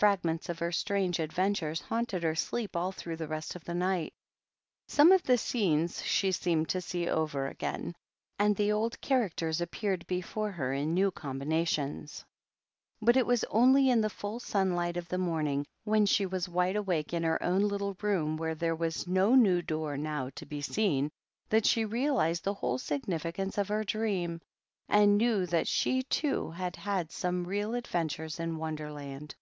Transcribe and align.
Fragments 0.00 0.48
of 0.48 0.58
her 0.60 0.72
strange 0.72 1.18
adventures 1.18 1.82
haunted 1.82 2.22
her 2.22 2.34
sleep 2.34 2.74
all 2.74 2.90
through 2.90 3.16
the 3.16 3.28
rest 3.28 3.54
of 3.54 3.64
the 3.64 3.74
night; 3.74 4.14
some 4.88 5.12
of 5.12 5.22
the 5.24 5.36
scenes 5.36 6.02
she 6.02 6.32
seemed 6.32 6.70
to 6.70 6.80
see 6.80 7.06
over 7.06 7.46
again, 7.48 7.94
and 8.38 8.56
the 8.56 8.72
old 8.72 8.98
characters 9.02 9.60
appeared 9.60 10.06
before 10.06 10.52
her 10.52 10.72
in 10.72 10.94
new 10.94 11.10
combinations. 11.10 12.24
But 13.02 13.18
it 13.18 13.26
was 13.26 13.44
only 13.50 13.88
:1 13.88 14.00
THE 14.00 14.08
PAGEANT. 14.08 14.12
309 14.20 14.32
in 14.32 14.38
the 14.38 14.40
full 14.40 14.40
sunlight 14.40 14.96
of 14.96 15.08
the 15.10 15.18
morning, 15.18 15.66
when 15.84 16.06
she 16.06 16.24
was 16.24 16.48
wide 16.48 16.76
awake 16.76 17.12
in 17.12 17.22
her 17.22 17.42
own 17.42 17.60
little 17.68 17.94
room 18.00 18.38
where 18.38 18.54
there 18.54 18.74
was 18.74 19.06
no 19.06 19.34
new 19.34 19.60
door 19.60 19.98
now 19.98 20.30
to 20.36 20.46
be 20.46 20.62
seen, 20.62 21.10
that 21.50 21.66
she 21.66 21.84
realized 21.84 22.44
the 22.44 22.54
whole 22.54 22.78
significance 22.78 23.58
of 23.58 23.68
her 23.68 23.84
dream, 23.84 24.40
and 24.88 25.18
knew 25.18 25.44
that 25.44 25.68
she 25.68 26.02
too 26.04 26.52
had 26.52 26.76
had 26.76 27.12
some 27.12 27.44
real 27.44 27.74
adventures 27.74 28.40
in 28.40 28.56
Wonderland. 28.56 29.34